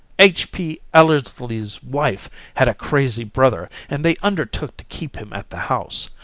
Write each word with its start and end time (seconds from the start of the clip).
H. 0.17 0.51
P. 0.51 0.81
Ellersly's 0.95 1.83
wife 1.83 2.27
had 2.55 2.67
a 2.67 2.73
crazy 2.73 3.23
brother, 3.23 3.69
and 3.87 4.03
they 4.03 4.17
undertook 4.23 4.75
to 4.77 4.83
keep 4.85 5.17
him 5.17 5.31
at 5.31 5.51
the 5.51 5.57
house. 5.69 6.09